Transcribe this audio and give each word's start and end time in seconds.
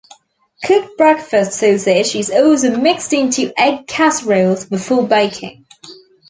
Cooked 0.65 0.97
breakfast 0.97 1.59
sausage 1.59 2.15
is 2.15 2.31
also 2.31 2.75
mixed 2.75 3.13
into 3.13 3.53
egg 3.55 3.85
casseroles 3.85 4.65
before 4.65 5.07
baking. 5.07 5.67